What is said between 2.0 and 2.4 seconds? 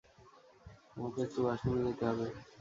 হবে।